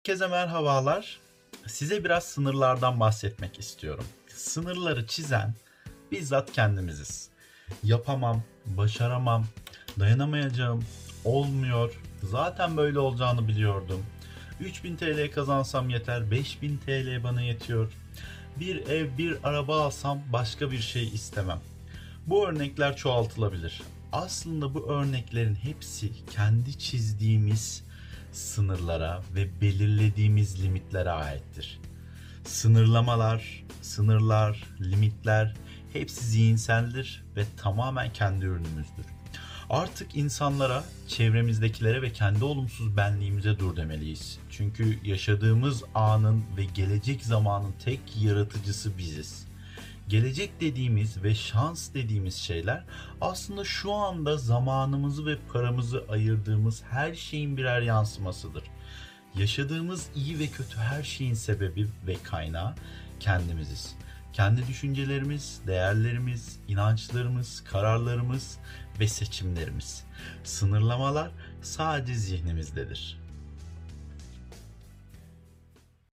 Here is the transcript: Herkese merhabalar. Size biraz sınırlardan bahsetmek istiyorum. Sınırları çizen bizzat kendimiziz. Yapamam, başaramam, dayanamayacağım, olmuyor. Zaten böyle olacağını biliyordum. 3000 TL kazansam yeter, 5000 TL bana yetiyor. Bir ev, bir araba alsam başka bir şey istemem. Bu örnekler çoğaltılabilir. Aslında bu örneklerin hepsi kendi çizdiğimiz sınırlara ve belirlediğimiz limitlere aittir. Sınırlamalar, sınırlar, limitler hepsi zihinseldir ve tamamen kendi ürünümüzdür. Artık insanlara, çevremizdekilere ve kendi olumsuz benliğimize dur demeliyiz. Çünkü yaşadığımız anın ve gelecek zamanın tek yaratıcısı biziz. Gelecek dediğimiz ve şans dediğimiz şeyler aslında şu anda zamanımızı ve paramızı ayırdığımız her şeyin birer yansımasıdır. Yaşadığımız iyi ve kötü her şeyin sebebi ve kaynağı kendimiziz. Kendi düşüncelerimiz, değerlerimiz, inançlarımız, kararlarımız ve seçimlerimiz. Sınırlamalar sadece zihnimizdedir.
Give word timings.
Herkese 0.00 0.26
merhabalar. 0.26 1.20
Size 1.66 2.04
biraz 2.04 2.24
sınırlardan 2.24 3.00
bahsetmek 3.00 3.58
istiyorum. 3.58 4.04
Sınırları 4.28 5.06
çizen 5.06 5.54
bizzat 6.12 6.52
kendimiziz. 6.52 7.28
Yapamam, 7.82 8.42
başaramam, 8.66 9.46
dayanamayacağım, 9.98 10.84
olmuyor. 11.24 12.00
Zaten 12.22 12.76
böyle 12.76 12.98
olacağını 12.98 13.48
biliyordum. 13.48 14.06
3000 14.60 14.96
TL 14.96 15.32
kazansam 15.34 15.90
yeter, 15.90 16.30
5000 16.30 16.78
TL 16.78 17.22
bana 17.24 17.42
yetiyor. 17.42 17.92
Bir 18.60 18.86
ev, 18.86 19.18
bir 19.18 19.38
araba 19.42 19.82
alsam 19.82 20.20
başka 20.32 20.70
bir 20.70 20.80
şey 20.80 21.08
istemem. 21.08 21.60
Bu 22.26 22.48
örnekler 22.48 22.96
çoğaltılabilir. 22.96 23.82
Aslında 24.12 24.74
bu 24.74 24.90
örneklerin 24.90 25.54
hepsi 25.54 26.26
kendi 26.26 26.78
çizdiğimiz 26.78 27.89
sınırlara 28.32 29.22
ve 29.34 29.60
belirlediğimiz 29.60 30.62
limitlere 30.62 31.10
aittir. 31.10 31.80
Sınırlamalar, 32.44 33.64
sınırlar, 33.82 34.64
limitler 34.80 35.54
hepsi 35.92 36.26
zihinseldir 36.26 37.24
ve 37.36 37.44
tamamen 37.56 38.12
kendi 38.12 38.44
ürünümüzdür. 38.44 39.06
Artık 39.70 40.16
insanlara, 40.16 40.84
çevremizdekilere 41.08 42.02
ve 42.02 42.12
kendi 42.12 42.44
olumsuz 42.44 42.96
benliğimize 42.96 43.58
dur 43.58 43.76
demeliyiz. 43.76 44.38
Çünkü 44.50 44.98
yaşadığımız 45.04 45.82
anın 45.94 46.44
ve 46.56 46.64
gelecek 46.64 47.24
zamanın 47.24 47.74
tek 47.84 48.00
yaratıcısı 48.22 48.98
biziz. 48.98 49.49
Gelecek 50.10 50.60
dediğimiz 50.60 51.22
ve 51.22 51.34
şans 51.34 51.94
dediğimiz 51.94 52.34
şeyler 52.34 52.84
aslında 53.20 53.64
şu 53.64 53.92
anda 53.92 54.36
zamanımızı 54.36 55.26
ve 55.26 55.36
paramızı 55.52 56.04
ayırdığımız 56.08 56.82
her 56.90 57.14
şeyin 57.14 57.56
birer 57.56 57.80
yansımasıdır. 57.80 58.62
Yaşadığımız 59.34 60.08
iyi 60.14 60.38
ve 60.38 60.46
kötü 60.46 60.76
her 60.76 61.02
şeyin 61.02 61.34
sebebi 61.34 61.86
ve 62.06 62.16
kaynağı 62.22 62.74
kendimiziz. 63.20 63.94
Kendi 64.32 64.66
düşüncelerimiz, 64.66 65.60
değerlerimiz, 65.66 66.58
inançlarımız, 66.68 67.64
kararlarımız 67.64 68.58
ve 69.00 69.08
seçimlerimiz. 69.08 70.04
Sınırlamalar 70.44 71.30
sadece 71.62 72.14
zihnimizdedir. 72.14 73.19